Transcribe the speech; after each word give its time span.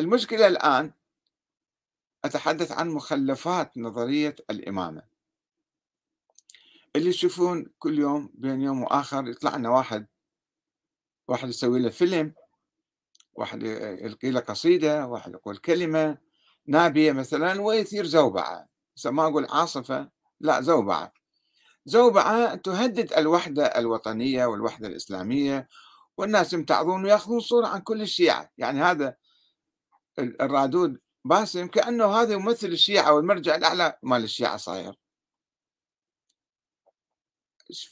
المشكلة 0.00 0.46
الآن 0.46 0.92
أتحدث 2.24 2.72
عن 2.72 2.88
مخلفات 2.88 3.78
نظرية 3.78 4.36
الإمامة. 4.50 5.02
اللي 6.96 7.08
يشوفون 7.08 7.66
كل 7.78 7.98
يوم 7.98 8.30
بين 8.34 8.62
يوم 8.62 8.82
وآخر 8.82 9.28
يطلع 9.28 9.56
لنا 9.56 9.68
واحد 9.68 10.06
واحد 11.28 11.48
يسوي 11.48 11.80
له 11.80 11.90
فيلم 11.90 12.34
واحد 13.32 13.62
يلقي 13.62 14.30
له 14.30 14.40
قصيدة 14.40 15.06
واحد 15.06 15.32
يقول 15.32 15.56
كلمة 15.56 16.18
نابية 16.66 17.12
مثلا 17.12 17.60
ويثير 17.60 18.06
زوبعة. 18.06 18.68
ما 19.04 19.26
أقول 19.26 19.46
عاصفة 19.50 20.10
لا 20.40 20.60
زوبعة. 20.60 21.12
زوبعة 21.84 22.54
تهدد 22.54 23.12
الوحدة 23.12 23.66
الوطنية 23.66 24.46
والوحدة 24.46 24.88
الإسلامية 24.88 25.68
والناس 26.16 26.52
يمتعضون 26.52 27.04
ويأخذون 27.04 27.40
صورة 27.40 27.66
عن 27.66 27.80
كل 27.80 28.02
الشيعة. 28.02 28.50
يعني 28.58 28.82
هذا 28.82 29.16
الرادود 30.20 31.00
باسم 31.24 31.66
كأنه 31.66 32.06
هذا 32.06 32.32
يمثل 32.32 32.66
الشيعة 32.66 33.12
والمرجع 33.12 33.54
الأعلى 33.54 33.98
مال 34.02 34.24
الشيعة 34.24 34.56
صاير. 34.56 34.94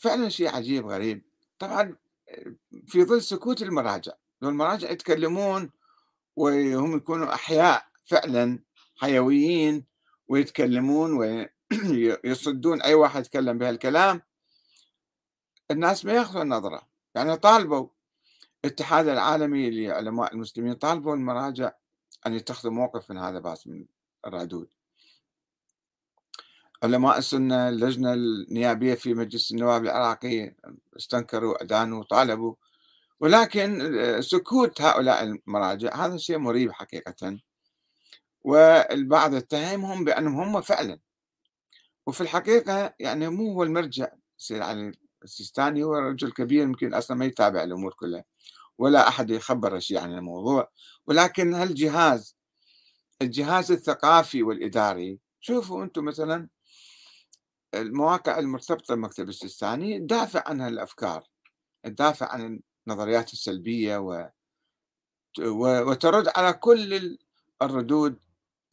فعلا 0.01 0.29
شيء 0.29 0.49
عجيب 0.57 0.87
غريب. 0.87 1.25
طبعا 1.59 1.97
في 2.87 3.05
ظل 3.05 3.23
سكوت 3.23 3.63
المراجع 3.63 4.13
لو 4.43 4.49
المراجع 4.49 4.91
يتكلمون 4.91 5.71
وهم 6.37 6.97
يكونوا 6.97 7.35
أحياء 7.35 7.87
فعلا 8.05 8.59
حيويين 8.97 9.87
ويتكلمون 10.29 11.13
ويصدون 11.73 12.83
أي 12.89 12.95
واحد 12.95 13.21
يتكلم 13.21 13.59
بهالكلام 13.59 14.23
الناس 15.71 16.05
ما 16.05 16.13
يأخذون 16.13 16.43
النظرة 16.43 16.89
يعني 17.15 17.37
طالبوا 17.37 17.89
الاتحاد 18.65 19.09
العالمي 19.09 19.71
لعلماء 19.71 20.35
المسلمين 20.35 20.75
طالبوا 20.75 21.15
المراجع 21.15 21.73
أن 22.27 22.35
يتخذوا 22.35 22.73
موقف 22.73 23.11
من 23.11 23.19
هذا 23.19 23.39
باس 23.39 23.67
من 23.67 23.87
الردود 24.27 24.69
علماء 26.83 27.19
السنة 27.19 27.69
اللجنة 27.69 28.13
النيابية 28.13 28.95
في 28.95 29.15
مجلس 29.15 29.53
النواب 29.53 29.85
العراقي 29.85 30.55
استنكروا 30.97 31.63
أدانوا 31.63 32.05
طالبوا. 32.05 32.55
ولكن 33.21 33.93
سكوت 34.21 34.81
هؤلاء 34.81 35.23
المراجع 35.23 36.07
هذا 36.07 36.17
شيء 36.17 36.39
مريب 36.39 36.73
حقيقة. 36.73 37.39
والبعض 38.43 39.35
اتهمهم 39.35 40.05
بأنهم 40.05 40.41
هم 40.41 40.61
فعلا. 40.61 40.99
وفي 42.07 42.21
الحقيقة 42.21 42.95
يعني 43.01 43.29
مو 43.29 43.53
هو 43.53 43.63
المرجع 43.63 44.09
سيد 44.37 44.63
علي 44.63 44.93
السيستاني 45.25 45.83
هو 45.85 45.95
رجل 45.95 46.33
كبير 46.33 46.63
يمكن 46.63 46.95
أصلا 46.95 47.17
ما 47.17 47.25
يتابع 47.25 47.63
الأمور 47.63 47.93
كلها. 47.93 48.25
ولا 48.79 49.09
أحد 49.09 49.31
يخبر 49.31 49.79
شيء 49.79 49.99
عن 49.99 50.13
الموضوع. 50.13 50.71
ولكن 51.07 51.55
هالجهاز 51.55 52.39
الجهاز 53.23 53.73
الثقافي 53.73 54.43
والإداري 54.43 55.21
شوفوا 55.41 55.85
أنتم 55.85 56.05
مثلا 56.05 56.49
المواقع 57.75 58.39
المرتبطة 58.39 58.95
بمكتب 58.95 59.29
السيستاني 59.29 59.99
تدافع 59.99 60.43
عن 60.47 60.61
هالأفكار 60.61 61.25
تدافع 61.83 62.33
عن 62.33 62.61
النظريات 62.87 63.33
السلبية 63.33 63.99
و... 63.99 64.31
وترد 65.41 66.29
على 66.37 66.53
كل 66.53 67.19
الردود 67.63 68.19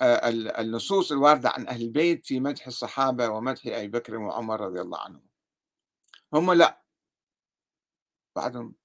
آه، 0.01 0.29
النصوص 0.61 1.11
الواردة 1.11 1.49
عن 1.49 1.67
أهل 1.67 1.81
البيت 1.81 2.25
في 2.25 2.39
مدح 2.39 2.67
الصحابة 2.67 3.29
ومدح 3.29 3.67
أبي 3.67 3.87
بكر 3.87 4.15
وعمر 4.15 4.61
رضي 4.61 4.81
الله 4.81 4.99
عنهم. 4.99 5.27
هم 6.33 6.53
لا. 6.53 6.81
بعدهم 8.35 8.75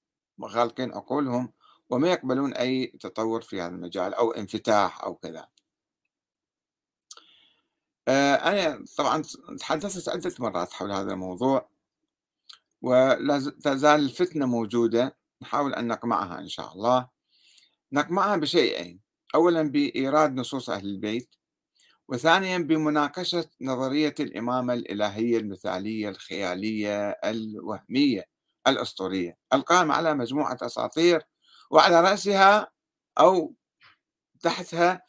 غالقين 0.45 0.93
عقولهم 0.93 1.53
وما 1.89 2.11
يقبلون 2.11 2.53
أي 2.53 2.87
تطور 2.87 3.41
في 3.41 3.61
هذا 3.61 3.75
المجال 3.75 4.13
أو 4.13 4.31
انفتاح 4.31 5.03
أو 5.03 5.15
كذا. 5.15 5.47
آه، 8.07 8.35
أنا 8.35 8.85
طبعا 8.97 9.23
تحدثت 9.59 10.09
عدة 10.09 10.33
مرات 10.39 10.73
حول 10.73 10.91
هذا 10.91 11.13
الموضوع 11.13 11.69
ولا 12.81 13.53
تزال 13.63 13.99
الفتنة 13.99 14.45
موجودة 14.45 15.17
نحاول 15.41 15.73
أن 15.73 15.87
نقمعها 15.87 16.39
إن 16.39 16.47
شاء 16.47 16.73
الله. 16.73 17.09
نقمعها 17.93 18.37
بشيئين 18.37 18.99
أولا 19.35 19.61
بإيراد 19.63 20.33
نصوص 20.35 20.69
أهل 20.69 20.85
البيت 20.85 21.35
وثانيا 22.07 22.57
بمناقشة 22.57 23.45
نظرية 23.61 24.15
الإمامة 24.19 24.73
الإلهية 24.73 25.37
المثالية 25.37 26.09
الخيالية 26.09 27.09
الوهمية. 27.09 28.30
الأسطورية 28.67 29.37
القائمة 29.53 29.93
على 29.93 30.13
مجموعة 30.13 30.57
أساطير 30.61 31.21
وعلى 31.71 32.01
رأسها 32.01 32.71
أو 33.19 33.53
تحتها 34.41 35.01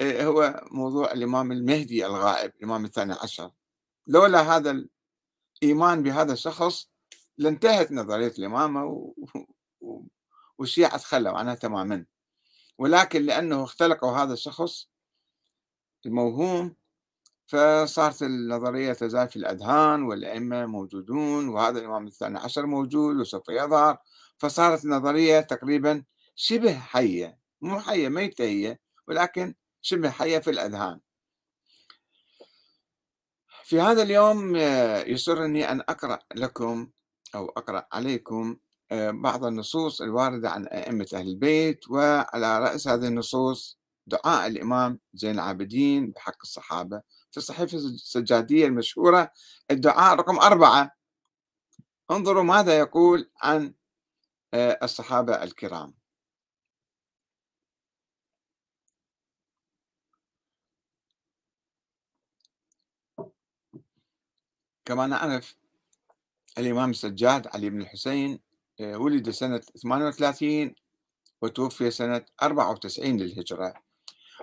آه، 0.00 0.24
هو 0.24 0.64
موضوع 0.70 1.12
الإمام 1.12 1.52
المهدي 1.52 2.06
الغائب 2.06 2.52
الإمام 2.56 2.84
الثاني 2.84 3.12
عشر 3.12 3.50
لولا 4.06 4.56
هذا 4.56 4.86
الإيمان 5.62 6.02
بهذا 6.02 6.32
الشخص 6.32 6.90
لانتهت 7.38 7.92
نظرية 7.92 8.32
الإمامة. 8.38 9.12
والشيعة 10.58 10.96
تخلوا 10.96 11.38
عنها 11.38 11.54
تماما 11.54 12.06
ولكن 12.78 13.22
لأنه 13.22 13.64
اختلقوا 13.64 14.16
هذا 14.16 14.32
الشخص 14.32 14.88
الموهوم 16.06 16.76
فصارت 17.46 18.22
النظرية 18.22 18.92
تزال 18.92 19.28
في 19.28 19.36
الأذهان 19.36 20.02
والأئمة 20.02 20.66
موجودون 20.66 21.48
وهذا 21.48 21.78
الإمام 21.78 22.06
الثاني 22.06 22.38
عشر 22.38 22.66
موجود 22.66 23.16
وسوف 23.16 23.48
يظهر. 23.48 23.98
فصارت 24.38 24.84
النظرية 24.84 25.40
تقريبا 25.40 26.04
شبه 26.34 26.74
حية 26.78 27.38
مو 27.60 27.80
حية 27.80 28.08
ميتة 28.08 28.44
هي 28.44 28.78
ولكن 29.08 29.54
شبه 29.82 30.10
حية 30.10 30.38
في 30.38 30.50
الأذهان. 30.50 31.00
في 33.64 33.80
هذا 33.80 34.02
اليوم 34.02 34.56
آه، 34.56 35.02
يسرني 35.04 35.70
أن 35.72 35.80
أقرأ 35.80 36.18
لكم 36.34 36.90
أو 37.34 37.48
أقرأ 37.48 37.86
عليكم 37.92 38.56
آه، 38.92 39.10
بعض 39.10 39.44
النصوص 39.44 40.02
الواردة 40.02 40.50
عن 40.50 40.66
أئمة 40.66 41.06
أهل 41.14 41.28
البيت 41.28 41.90
وعلى 41.90 42.58
رأس 42.58 42.88
هذه 42.88 43.06
النصوص 43.08 43.78
دعاء 44.06 44.46
الإمام 44.46 45.00
زين 45.14 45.34
العابدين 45.34 46.10
بحق 46.10 46.36
الصحابة. 46.42 47.02
في 47.30 47.36
الصحيفة 47.36 47.78
السجادية 47.78 48.66
المشهورة 48.66 49.32
الدعاء 49.70 50.16
رقم 50.16 50.38
أربعة. 50.38 50.90
انظروا 52.10 52.42
ماذا 52.42 52.78
يقول 52.78 53.30
عن 53.42 53.74
آه، 54.54 54.78
الصحابة 54.82 55.42
الكرام. 55.42 55.94
كما 64.84 65.06
نعرف 65.06 65.56
الإمام 66.58 66.90
السجاد 66.90 67.46
علي 67.46 67.70
بن 67.70 67.80
الحسين 67.80 68.40
آه، 68.80 68.96
ولد 68.98 69.30
سنة 69.30 69.58
38 69.58 70.74
وتوفي 71.42 71.90
سنة 71.90 72.24
94 72.42 73.16
للهجرة. 73.16 73.85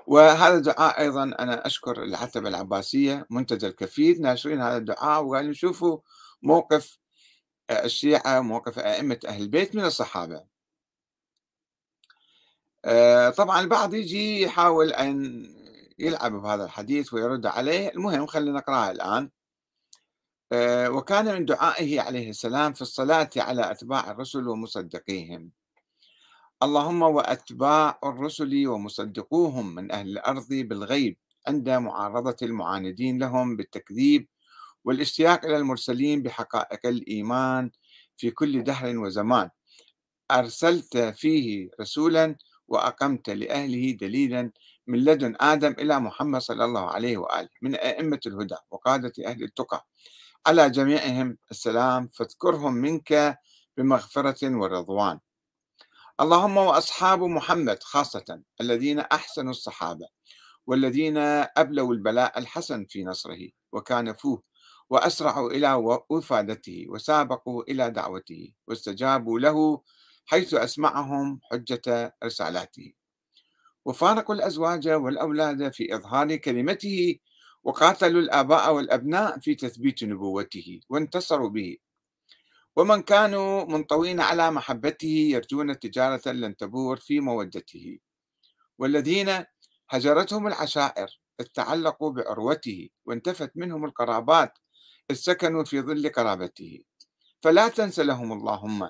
وهذا 0.08 0.56
الدعاء 0.58 1.02
أيضا 1.02 1.24
أنا 1.24 1.66
أشكر 1.68 2.04
العتبة 2.04 2.50
العباسية 2.50 3.28
منتدى 3.30 3.68
الكفيد 3.68 4.22
ناشرين 4.22 4.62
هذا 4.62 4.78
الدعاء 4.78 5.24
وقالوا 5.24 5.54
شوفوا 5.54 6.00
موقف 6.44 6.98
آه، 7.70 7.86
الشيعة 7.86 8.42
موقف 8.42 8.80
أئمة 8.80 9.20
أهل 9.28 9.42
البيت 9.42 9.76
من 9.76 9.86
الصحابة. 9.86 10.44
آه، 12.86 13.30
طبعا 13.30 13.62
البعض 13.62 13.94
يجي 13.94 14.42
يحاول 14.42 14.94
أن 14.94 15.44
يلعب 16.00 16.32
بهذا 16.42 16.66
الحديث 16.66 17.14
ويرد 17.14 17.46
عليه 17.46 17.90
المهم 17.90 18.28
خلينا 18.28 18.58
نقرأها 18.58 18.92
الآن. 18.92 19.30
آه، 20.52 20.90
وكان 20.90 21.26
من 21.36 21.46
دعائه 21.46 22.02
عليه 22.02 22.30
السلام 22.30 22.74
في 22.74 22.82
الصلاة 22.82 23.30
على 23.38 23.72
أتباع 23.72 24.12
الرسل 24.12 24.48
ومصدقيهم. 24.48 25.52
اللهم 26.64 27.02
وأتباع 27.02 28.00
الرسل 28.04 28.68
ومصدقوهم 28.68 29.76
من 29.76 29.92
أهل 29.92 30.08
الأرض 30.10 30.48
بالغيب 30.50 31.18
عند 31.48 31.70
معارضة 31.70 32.36
المعاندين 32.42 33.20
لهم 33.20 33.56
بالتكذيب 33.58 34.28
والاشتياق 34.86 35.46
إلى 35.46 35.58
المرسلين 35.58 36.24
بحقائق 36.24 36.86
الإيمان 36.86 37.72
في 38.18 38.32
كل 38.32 38.64
دهر 38.64 38.98
وزمان. 38.98 39.50
أرسلت 40.32 40.98
فيه 40.98 41.70
رسولا 41.82 42.36
وأقمت 42.68 43.30
لأهله 43.30 43.92
دليلا 43.92 44.52
من 44.88 45.00
لدن 45.04 45.36
آدم 45.42 45.72
إلى 45.80 46.00
محمد 46.00 46.42
صلى 46.42 46.66
الله 46.66 46.90
عليه 46.90 47.18
وآله 47.18 47.50
من 47.62 47.76
أئمة 47.76 48.20
الهدى 48.28 48.56
وقادة 48.72 49.14
أهل 49.26 49.44
التقى. 49.44 49.88
على 50.48 50.70
جميعهم 50.70 51.38
السلام 51.52 52.08
فاذكرهم 52.08 52.74
منك 52.74 53.40
بمغفرة 53.78 54.56
ورضوان. 54.58 55.20
اللهم 56.22 56.58
وأصحاب 56.58 57.24
محمد 57.24 57.84
خاصة 57.84 58.42
الذين 58.62 59.00
أحسنوا 59.00 59.52
الصحابة 59.52 60.08
والذين 60.68 61.18
أبلوا 61.58 61.94
البلاء 61.94 62.40
الحسن 62.40 62.86
في 62.90 63.04
نصره 63.04 63.50
وكانفوه 63.72 64.44
وأسرعوا 64.90 65.52
إلى 65.52 65.74
وفادته 66.10 66.86
وسابقوا 66.90 67.64
إلى 67.64 67.92
دعوته 67.92 68.52
واستجابوا 68.68 69.40
له 69.40 69.82
حيث 70.26 70.54
أسمعهم 70.54 71.40
حجة 71.52 72.16
رسالاته. 72.24 72.94
وفارقوا 73.86 74.36
الأزواج 74.36 74.90
والأولاد 74.90 75.74
في 75.74 75.96
إظهار 75.96 76.36
كلمته 76.36 77.16
وقاتلوا 77.64 78.22
الآباء 78.22 78.74
والأبناء 78.74 79.40
في 79.40 79.56
تثبيت 79.56 80.04
نبوته 80.04 80.80
وانتصروا 80.90 81.50
به. 81.50 81.78
ومن 82.76 83.02
كانوا 83.02 83.66
منطوين 83.66 84.20
على 84.20 84.52
محبته 84.52 85.08
يرجون 85.08 85.80
تجارة 85.80 86.32
لن 86.32 86.56
تبور 86.58 86.98
في 86.98 87.20
مودته. 87.20 88.00
والذين 88.78 89.46
هجرتهم 89.90 90.48
العشائر 90.48 91.20
تعلقوا 91.54 92.12
بعروته 92.12 92.90
وانتفت 93.06 93.52
منهم 93.56 93.86
القرابات 93.86 94.58
سكنوا 95.12 95.64
في 95.64 95.82
ظل 95.82 96.10
قرابته. 96.10 96.84
فلا 97.42 97.68
تنس 97.68 98.00
لهم 98.00 98.32
اللهم 98.34 98.90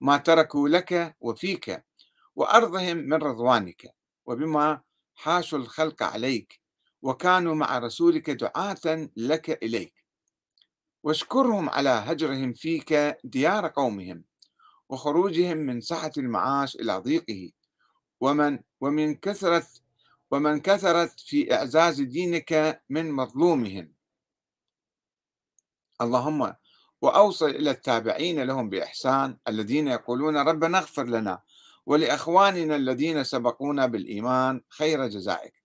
ما 0.00 0.16
تركوا 0.16 0.68
لك 0.68 1.16
وفيك 1.20 1.84
وأرضهم 2.36 2.96
من 2.96 3.14
رضوانك 3.14 3.94
وبما 4.26 4.80
حاشوا 5.14 5.58
الخلق 5.58 6.02
عليك 6.02 6.60
وكانوا 7.02 7.54
مع 7.54 7.78
رسولك 7.78 8.30
دعاة 8.30 9.08
لك 9.16 9.62
إليك. 9.62 10.01
واشكرهم 11.02 11.68
على 11.70 11.88
هجرهم 11.90 12.52
فيك 12.52 13.18
ديار 13.24 13.68
قومهم 13.68 14.24
وخروجهم 14.88 15.56
من 15.56 15.80
سعة 15.80 16.12
المعاش 16.18 16.76
إلى 16.76 16.96
ضيقه. 16.98 17.50
ومن 18.20 18.58
ومن 18.80 19.14
كثرة 19.14 19.66
ومن 20.30 20.60
كثرت 20.60 21.20
في 21.20 21.54
إعزاز 21.54 22.00
دينك 22.00 22.82
من 22.90 23.12
مظلومهم. 23.12 23.92
اللهم 26.00 26.54
وأوصل 27.02 27.50
إلى 27.50 27.70
التابعين 27.70 28.42
لهم 28.42 28.68
بإحسان 28.70 29.38
الذين 29.48 29.88
يقولون 29.88 30.36
ربنا 30.36 30.78
اغفر 30.78 31.04
لنا 31.04 31.42
ولإخواننا 31.86 32.76
الذين 32.76 33.24
سبقونا 33.24 33.86
بالإيمان 33.86 34.60
خير 34.68 35.06
جزائك. 35.08 35.62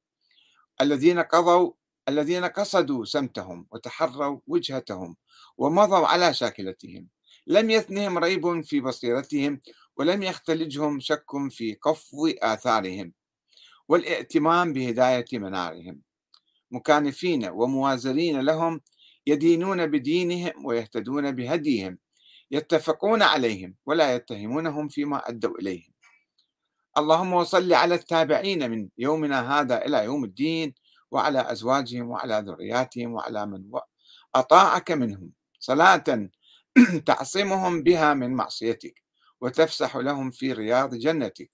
الذين 0.82 1.20
قضوا 1.20 1.72
الذين 2.10 2.46
قصدوا 2.46 3.06
سمتهم 3.06 3.68
وتحروا 3.72 4.40
وجهتهم 4.48 5.16
ومضوا 5.58 6.08
على 6.08 6.34
شاكلتهم. 6.34 7.08
لم 7.48 7.70
يثنهم 7.70 8.18
ريب 8.18 8.62
في 8.62 8.82
بصيرتهم 8.82 9.62
ولم 9.98 10.24
يختلجهم 10.24 11.00
شك 11.00 11.26
في 11.50 11.74
قفو 11.74 12.28
آثارهم 12.28 13.14
والائتمام 13.88 14.74
بهداية 14.74 15.26
منارهم. 15.34 16.02
مكانفين 16.72 17.46
وموازرين 17.50 18.40
لهم 18.42 18.82
يدينون 19.28 19.88
بدينهم 19.88 20.66
ويهتدون 20.66 21.32
بهديهم 21.32 21.98
يتفقون 22.52 23.22
عليهم 23.22 23.76
ولا 23.86 24.16
يتهمونهم 24.16 24.88
فيما 24.88 25.30
أدوا 25.30 25.58
إليهم. 25.60 25.94
اللهم 26.98 27.34
وصل 27.34 27.74
على 27.74 27.96
التابعين 27.96 28.72
من 28.72 28.90
يومنا 28.98 29.60
هذا 29.60 29.86
إلى 29.86 30.04
يوم 30.04 30.24
الدين 30.24 30.74
وعلى 31.12 31.52
أزواجهم 31.52 32.10
وعلى 32.10 32.44
ذرياتهم 32.48 33.14
وعلى 33.14 33.46
من 33.46 33.64
أطاعك 34.36 34.92
منهم 34.92 35.32
صلاة 35.60 36.30
تعصمهم 37.06 37.84
بها 37.84 38.14
من 38.14 38.34
معصيتك 38.34 39.04
وتفسح 39.42 39.96
لهم 39.98 40.32
في 40.32 40.54
رياض 40.54 40.96
جنتك. 40.96 41.52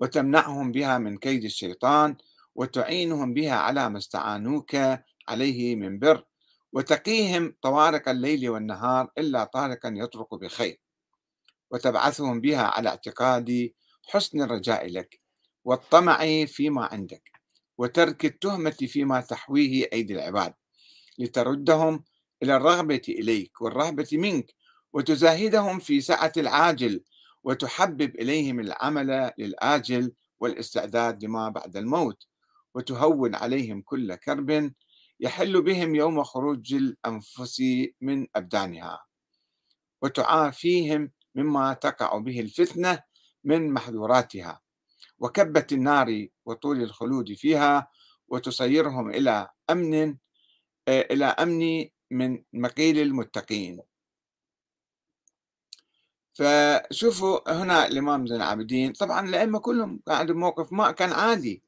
وتمنعهم 0.00 0.72
بها 0.72 0.98
من 0.98 1.18
كيد 1.18 1.44
الشيطان 1.44 2.16
وتعينهم 2.54 3.34
بها 3.34 3.54
على 3.54 3.88
ما 3.90 3.98
استعانوك 3.98 4.76
عليه 5.28 5.76
من 5.76 5.98
بر. 5.98 6.24
وتقيهم 6.72 7.54
طوارق 7.62 8.08
الليل 8.08 8.48
والنهار 8.50 9.10
إلا 9.18 9.44
طارقا 9.44 9.88
يطرق 9.96 10.34
بخير. 10.34 10.80
وتبعثهم 11.70 12.40
بها 12.40 12.62
على 12.62 12.88
اعتقاد 12.88 13.72
حسن 14.08 14.42
الرجاء 14.42 14.86
لك 14.90 15.20
والطمع 15.64 16.44
فيما 16.46 16.84
عندك. 16.86 17.37
وترك 17.78 18.24
التهمة 18.24 18.70
فيما 18.70 19.20
تحويه 19.20 19.88
أيدي 19.92 20.14
العباد 20.14 20.54
لتردهم 21.18 22.04
إلى 22.42 22.56
الرغبة 22.56 23.02
إليك 23.08 23.60
والرهبة 23.60 24.08
منك 24.12 24.54
وتزاهدهم 24.92 25.78
في 25.78 26.00
سعة 26.00 26.32
العاجل 26.36 27.04
وتحبب 27.44 28.14
إليهم 28.14 28.60
العمل 28.60 29.32
للآجل 29.38 30.12
والاستعداد 30.40 31.24
لما 31.24 31.48
بعد 31.48 31.76
الموت 31.76 32.26
وتهون 32.74 33.34
عليهم 33.34 33.82
كل 33.82 34.14
كرب 34.14 34.72
يحل 35.20 35.62
بهم 35.62 35.94
يوم 35.94 36.22
خروج 36.22 36.74
الأنفس 36.74 37.62
من 38.00 38.26
أبدانها 38.36 39.00
وتعافيهم 40.02 41.10
مما 41.34 41.72
تقع 41.72 42.18
به 42.18 42.40
الفتنة 42.40 43.02
من 43.44 43.72
محظوراتها 43.72 44.60
وكبة 45.18 45.66
النار 45.72 46.26
وطول 46.44 46.82
الخلود 46.82 47.32
فيها 47.34 47.88
وتصيرهم 48.28 49.10
إلى 49.10 49.48
أمن 49.70 50.16
إلى 50.88 51.24
أمن 51.24 51.88
من 52.10 52.42
مقيل 52.52 52.98
المتقين. 52.98 53.80
فشوفوا 56.32 57.62
هنا 57.62 57.86
الإمام 57.86 58.26
زين 58.26 58.36
العابدين 58.36 58.92
طبعا 58.92 59.28
الأئمة 59.28 59.58
كلهم 59.58 60.00
عندهم 60.08 60.36
موقف 60.36 60.72
ما 60.72 60.90
كان 60.90 61.12
عادي. 61.12 61.62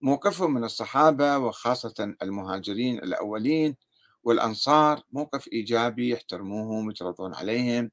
موقفهم 0.00 0.54
من 0.54 0.64
الصحابة 0.64 1.38
وخاصة 1.38 2.14
المهاجرين 2.22 2.98
الأولين 2.98 3.76
والأنصار 4.24 5.02
موقف 5.12 5.48
إيجابي 5.52 6.08
يحترموهم 6.08 6.86
ويترضون 6.86 7.34
عليهم. 7.34 7.90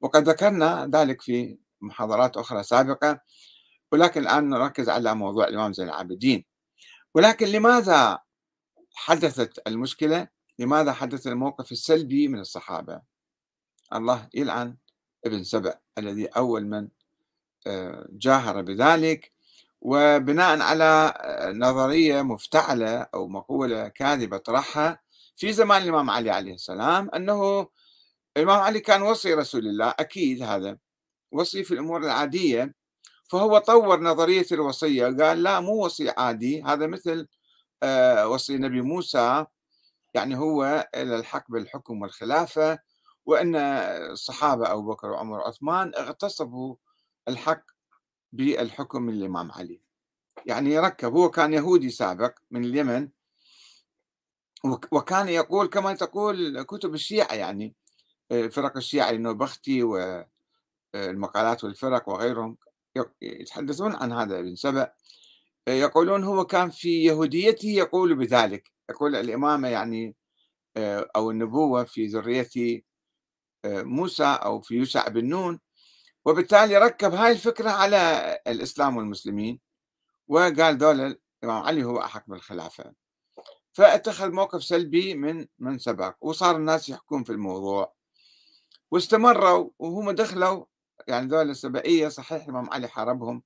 وقد 0.00 0.28
ذكرنا 0.28 0.90
ذلك 0.94 1.22
في 1.22 1.58
محاضرات 1.80 2.36
أخرى 2.36 2.62
سابقة. 2.62 3.20
ولكن 3.92 4.20
الآن 4.20 4.48
نركز 4.48 4.88
على 4.88 5.14
موضوع 5.14 5.48
الإمام 5.48 5.72
زين 5.72 5.88
العابدين. 5.88 6.44
ولكن 7.14 7.46
لماذا 7.46 8.18
حدثت 8.94 9.68
المشكلة؟ 9.68 10.28
لماذا 10.58 10.92
حدث 10.92 11.26
الموقف 11.26 11.72
السلبي 11.72 12.28
من 12.28 12.38
الصحابة؟ 12.38 13.02
الله 13.92 14.28
يلعن 14.34 14.76
ابن 15.26 15.44
سبأ 15.44 15.78
الذي 15.98 16.26
أول 16.26 16.66
من 16.66 16.88
آه، 17.66 18.08
جاهر 18.10 18.62
بذلك. 18.62 19.32
وبناء 19.80 20.60
على 20.60 21.14
آه، 21.16 21.52
نظرية 21.52 22.22
مفتعلة 22.22 23.00
أو 23.14 23.28
مقولة 23.28 23.88
كاذبة 23.88 24.36
طرحها 24.36 25.00
في 25.36 25.52
زمان 25.52 25.82
الإمام 25.82 26.10
علي 26.10 26.30
عليه 26.30 26.54
السلام 26.54 27.10
أنه 27.14 27.68
الإمام 28.36 28.60
علي 28.60 28.80
كان 28.80 29.02
وصي 29.02 29.34
رسول 29.34 29.66
الله 29.66 29.94
أكيد 30.00 30.42
هذا. 30.42 30.78
وصي 31.32 31.64
في 31.64 31.74
الأمور 31.74 32.04
العادية. 32.04 32.74
فهو 33.32 33.58
طور 33.58 34.00
نظرية 34.00 34.46
الوصية 34.52 35.04
قال 35.06 35.42
لا 35.42 35.60
مو 35.60 35.84
وصي 35.84 36.10
عادي 36.10 36.62
هذا 36.62 36.86
مثل 36.86 37.28
آه، 37.82 38.28
وصي 38.28 38.58
نبي 38.58 38.80
موسى 38.80 39.46
يعني 40.14 40.36
هو 40.38 40.88
إلى 40.94 41.16
الحق 41.16 41.50
بالحكم 41.50 42.02
والخلافة 42.02 42.78
وأن 43.26 43.56
الصحابة 43.56 44.72
أبو 44.72 44.90
بكر 44.92 45.10
وعمر 45.10 45.38
وعثمان 45.38 45.92
اغتصبوا 45.94 46.76
الحق 47.28 47.62
بالحكم 48.32 49.02
من 49.02 49.12
الإمام 49.14 49.52
علي. 49.52 49.80
يعني 50.46 50.78
ركب 50.78 51.12
هو 51.12 51.30
كان 51.30 51.52
يهودي 51.52 51.90
سابق 51.90 52.38
من 52.50 52.64
اليمن 52.64 53.08
وكان 54.92 55.28
يقول 55.28 55.66
كما 55.66 55.94
تقول 55.94 56.62
كتب 56.62 56.94
الشيعة 56.94 57.34
يعني 57.34 57.74
آه، 58.32 58.46
فرق 58.46 58.76
الشيعة 58.76 59.10
النوبختي 59.10 59.82
والمقالات 59.82 61.64
والفرق 61.64 62.08
وغيرهم. 62.08 62.56
يتحدثون 63.22 63.94
عن 63.94 64.12
هذا 64.12 64.38
ابن 64.38 64.54
سبأ 64.54 64.92
آه، 65.68 65.72
يقولون 65.72 66.24
هو 66.24 66.44
كان 66.44 66.70
في 66.70 67.04
يهوديته 67.04 67.68
يقول 67.68 68.14
بذلك 68.14 68.72
يقول 68.90 69.16
الإمامة 69.16 69.68
يعني 69.68 70.16
آه، 70.76 71.10
أو 71.16 71.30
النبوة 71.30 71.84
في 71.84 72.06
ذرية 72.06 72.82
موسى 73.66 74.24
أو 74.24 74.60
في 74.60 74.74
يوشع 74.74 75.08
بن 75.08 75.24
نون 75.28 75.60
وبالتالي 76.24 76.78
ركب 76.78 77.14
هاي 77.14 77.32
الفكرة 77.32 77.70
على 77.70 78.38
الإسلام 78.46 78.96
والمسلمين 78.96 79.60
وقال 80.28 80.78
دول 80.78 81.00
الإمام 81.00 81.62
علي 81.62 81.84
هو 81.84 82.00
أحق 82.00 82.24
بالخلافة 82.26 82.92
فاتخذ 83.72 84.30
موقف 84.30 84.64
سلبي 84.64 85.14
من 85.14 85.46
من 85.58 85.78
سبق 85.78 86.16
وصار 86.20 86.56
الناس 86.56 86.88
يحكون 86.88 87.24
في 87.24 87.32
الموضوع 87.32 87.94
واستمروا 88.90 89.70
وهم 89.78 90.10
دخلوا 90.10 90.64
يعني 91.08 91.26
دول 91.26 91.50
السبائية 91.50 92.08
صحيح 92.08 92.44
الإمام 92.44 92.70
علي 92.70 92.88
حاربهم 92.88 93.42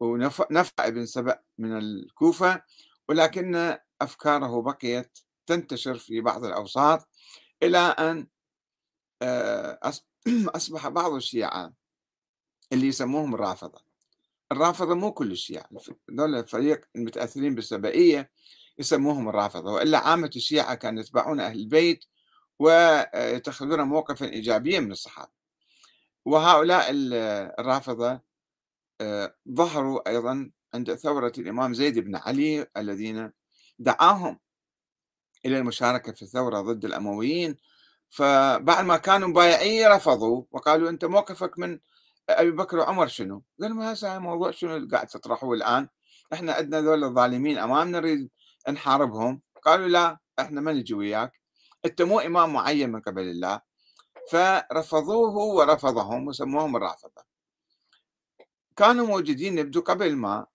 ونفع 0.00 0.86
ابن 0.86 1.06
سبأ 1.06 1.38
من 1.58 1.78
الكوفة 1.78 2.62
ولكن 3.08 3.76
أفكاره 4.00 4.62
بقيت 4.62 5.18
تنتشر 5.46 5.94
في 5.98 6.20
بعض 6.20 6.44
الأوساط 6.44 7.08
إلى 7.62 7.78
أن 7.78 8.26
آه، 9.22 9.78
أصبح 10.56 10.88
بعض 10.88 11.12
الشيعة 11.12 11.72
اللي 12.72 12.86
يسموهم 12.86 13.34
الرافضة. 13.34 13.82
الرافضة 14.52 14.94
مو 14.94 15.12
كل 15.12 15.32
الشيعة 15.32 15.68
دول 16.08 16.34
الفريق 16.34 16.80
المتأثرين 16.96 17.54
بالسبائية 17.54 18.30
يسموهم 18.78 19.28
الرافضة 19.28 19.72
وإلا 19.72 19.98
عامة 19.98 20.30
الشيعة 20.36 20.74
كانوا 20.74 21.00
يتبعون 21.00 21.40
أهل 21.40 21.58
البيت 21.58 22.04
ويتخذون 22.58 23.82
موقفا 23.82 24.26
إيجابيا 24.26 24.80
من 24.80 24.92
الصحابة. 24.92 25.37
وهؤلاء 26.28 26.86
الرافضة 27.60 28.20
آه، 29.00 29.34
ظهروا 29.48 30.08
أيضا 30.08 30.50
عند 30.74 30.94
ثورة 30.94 31.32
الإمام 31.38 31.74
زيد 31.74 31.98
بن 31.98 32.16
علي 32.16 32.66
الذين 32.76 33.32
دعاهم 33.78 34.38
إلى 35.46 35.58
المشاركة 35.58 36.12
في 36.12 36.22
الثورة 36.22 36.60
ضد 36.60 36.84
الأمويين 36.84 37.56
فبعد 38.10 38.84
ما 38.84 38.96
كانوا 38.96 39.28
بايعين 39.28 39.86
رفضوا 39.88 40.44
وقالوا 40.50 40.90
أنت 40.90 41.04
موقفك 41.04 41.58
من 41.58 41.78
أبي 42.30 42.50
بكر 42.50 42.78
وعمر 42.78 43.06
شنو؟ 43.06 43.42
قالوا 43.60 43.76
ما 43.76 43.92
هذا 43.92 44.18
موضوع 44.18 44.50
شنو 44.50 44.88
قاعد 44.92 45.06
تطرحوه 45.06 45.54
الآن؟ 45.54 45.88
إحنا 46.32 46.52
عندنا 46.52 46.80
ذول 46.80 47.04
الظالمين 47.04 47.58
أمامنا 47.58 48.00
نريد 48.00 48.30
نحاربهم 48.68 49.42
قالوا 49.62 49.88
لا 49.88 50.18
إحنا 50.38 50.60
ما 50.60 50.72
نجي 50.72 50.94
وياك 50.94 51.32
انت 51.84 52.02
مو 52.02 52.20
إمام 52.20 52.52
معين 52.52 52.92
من 52.92 53.00
قبل 53.00 53.22
الله 53.22 53.67
فرفضوه 54.30 55.36
ورفضهم 55.36 56.26
وسموهم 56.26 56.76
الرافضة. 56.76 57.22
كانوا 58.76 59.06
موجودين 59.06 59.58
يبدو 59.58 59.80
قبل 59.80 60.16
ما 60.16 60.46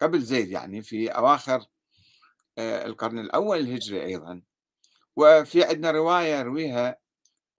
قبل 0.00 0.20
زيد 0.22 0.48
يعني 0.48 0.82
في 0.82 1.08
أواخر 1.08 1.66
آه، 2.58 2.86
القرن 2.86 3.18
الأول 3.18 3.58
الهجري 3.58 4.04
أيضا. 4.04 4.42
وفي 5.16 5.64
عندنا 5.64 5.90
رواية 5.90 6.34
يرويها 6.38 6.96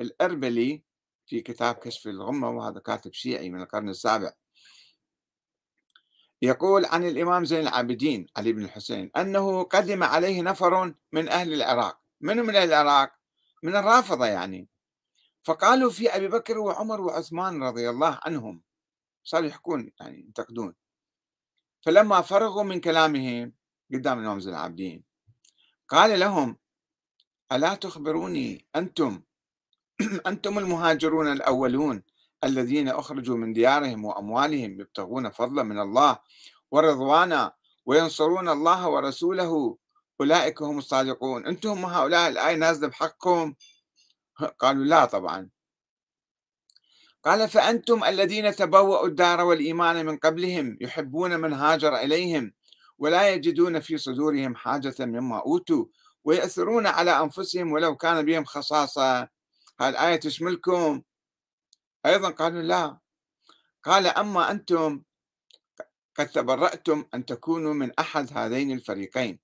الأربلي 0.02 0.84
في 1.26 1.42
كتاب 1.42 1.76
كشف 1.76 2.08
الغمة 2.08 2.50
وهذا 2.50 2.80
كاتب 2.80 3.14
شيعي 3.14 3.50
من 3.50 3.62
القرن 3.62 3.90
السابع. 3.90 4.34
يقول 6.42 6.86
عن 6.86 7.04
الإمام 7.04 7.46
زين 7.46 7.60
العابدين 7.68 8.28
علي 8.38 8.54
بن 8.54 8.64
الحسين 8.66 9.12
أنه 9.18 9.64
قدم 9.64 10.04
عليه 10.04 10.42
نفر 10.42 10.94
من 11.12 11.30
أهل 11.30 11.54
العراق. 11.54 12.02
من 12.22 12.38
من 12.38 12.56
العراق؟ 12.56 13.12
من 13.64 13.76
الرافضة 13.76 14.26
يعني. 14.26 14.71
فقالوا 15.44 15.92
في 15.92 16.10
أبي 16.16 16.28
بكر 16.28 16.58
وعمر 16.58 17.02
وعثمان 17.02 17.64
رضي 17.64 17.90
الله 17.90 18.20
عنهم. 18.26 18.64
صاروا 19.24 19.48
يحكون 19.48 19.92
يعني 20.00 20.20
ينتقدون. 20.20 20.76
فلما 21.82 22.22
فرغوا 22.22 22.64
من 22.64 22.80
كلامهم 22.80 23.54
قدام 23.94 24.20
الإمام 24.20 24.40
زين 24.40 24.54
العابدين 24.54 25.04
قال 25.88 26.20
لهم 26.20 26.58
ألا 27.52 27.76
تخبروني 27.76 28.66
أنتم؟ 28.76 29.22
أنتم 30.28 30.60
المهاجرون 30.60 31.32
الأولون 31.32 32.04
الذين 32.44 32.88
أخرجوا 32.90 33.38
من 33.38 33.54
ديارهم 33.54 34.06
وأموالهم 34.06 34.80
يبتغون 34.82 35.30
فضلا 35.30 35.64
من 35.64 35.80
الله 35.80 36.20
ورضوانا 36.72 37.54
وينصرون 37.86 38.50
الله 38.50 38.90
ورسوله. 38.90 39.78
أولئك 40.22 40.62
هم 40.62 40.78
الصادقون. 40.78 41.46
أنتم 41.46 41.86
هؤلاء 41.86 42.30
الآية 42.30 42.56
نازلة 42.56 42.88
بحقكم؟ 42.88 43.54
قالوا 44.62 44.86
لا 44.86 45.06
طبعا. 45.06 45.50
قال 47.24 47.50
فأنتم 47.50 48.04
الذين 48.04 48.56
تبوأوا 48.56 49.08
الدار 49.08 49.42
والإيمان 49.42 50.06
من 50.06 50.18
قبلهم 50.18 50.78
يحبون 50.82 51.40
من 51.40 51.54
هاجر 51.54 51.96
إليهم 51.96 52.54
ولا 52.98 53.30
يجدون 53.30 53.80
في 53.80 53.98
صدورهم 53.98 54.56
حاجة 54.56 54.96
مما 55.00 55.40
أوتوا 55.40 55.86
ويأثرون 56.24 56.88
على 56.88 57.12
أنفسهم 57.12 57.72
ولو 57.72 57.96
كان 57.96 58.26
بهم 58.26 58.46
خصاصة. 58.46 59.20
هذه 59.80 59.90
الآية 59.90 60.16
تشملكم؟ 60.16 61.02
أيضا 62.06 62.30
قالوا 62.30 62.62
لا. 62.62 62.98
قال 63.84 64.08
أما 64.08 64.52
أنتم 64.52 65.02
قد 66.16 66.28
تبرأتم 66.28 67.06
أن 67.14 67.26
تكونوا 67.26 67.74
من 67.74 67.92
أحد 68.00 68.30
هذين 68.38 68.72
الفريقين. 68.72 69.40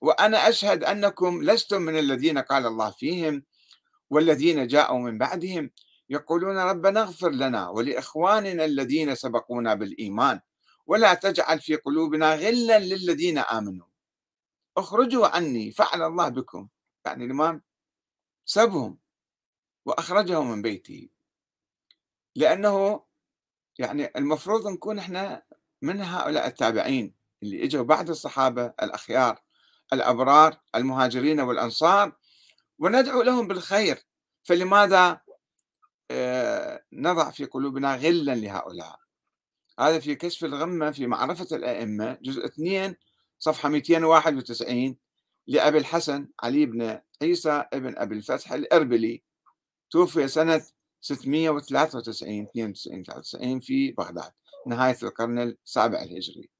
وأنا 0.00 0.48
أشهد 0.48 0.84
أنكم 0.84 1.42
لستم 1.42 1.82
من 1.82 1.98
الذين 1.98 2.38
قال 2.38 2.66
الله 2.66 2.90
فيهم 2.90 3.42
والذين 4.14 4.66
جاءوا 4.66 4.98
من 4.98 5.18
بعدهم 5.18 5.70
يقولون 6.08 6.58
ربنا 6.58 7.02
اغفر 7.02 7.30
لنا 7.30 7.68
ولإخواننا 7.68 8.64
الذين 8.64 9.14
سبقونا 9.14 9.74
بالإيمان 9.74 10.40
ولا 10.86 11.14
تجعل 11.14 11.60
في 11.60 11.76
قلوبنا 11.76 12.34
غلا 12.34 12.78
للذين 12.78 13.38
آمنوا. 13.38 13.86
اخرجوا 14.76 15.26
عني 15.26 15.72
فعل 15.72 16.02
الله 16.02 16.28
بكم. 16.28 16.68
يعني 17.06 17.24
الإمام 17.24 17.62
سبهم 18.44 18.98
وأخرجهم 19.86 20.50
من 20.50 20.62
بيته. 20.62 21.08
لأنه 22.36 23.04
يعني 23.78 24.10
المفروض 24.16 24.68
نكون 24.68 24.98
إحنا 24.98 25.42
من 25.82 26.00
هؤلاء 26.00 26.46
التابعين 26.46 27.14
اللي 27.42 27.64
إجوا 27.64 27.84
بعد 27.84 28.10
الصحابة 28.10 28.66
الأخيار 28.82 29.40
الأبرار 29.92 30.60
المهاجرين 30.74 31.40
والأنصار 31.40 32.16
وندعو 32.78 33.22
لهم 33.22 33.48
بالخير. 33.48 34.06
فلماذا؟ 34.42 35.20
آه، 36.10 36.84
نضع 36.92 37.30
في 37.30 37.44
قلوبنا 37.44 37.94
غلا 37.96 38.34
لهؤلاء. 38.34 38.98
هذا 39.80 39.98
في 40.00 40.14
كشف 40.14 40.44
الغمة 40.44 40.90
في 40.90 41.06
معرفة 41.06 41.56
الأئمة 41.56 42.18
جزء 42.22 42.46
2 42.46 42.96
صفحة 43.38 43.68
291 43.68 44.96
لأبي 45.46 45.78
الحسن 45.78 46.28
علي 46.42 46.66
بن 46.66 47.00
عيسى 47.22 47.64
ابن 47.72 47.98
أبي 47.98 48.14
الفتح 48.14 48.52
الأربلي. 48.52 49.22
توفي 49.90 50.28
سنة 50.28 50.62
693 51.00 52.42
92 52.42 53.02
93 53.04 53.60
في 53.60 53.92
بغداد 53.92 54.32
نهاية 54.66 54.96
القرن 55.02 55.38
السابع 55.38 56.02
الهجري. 56.02 56.50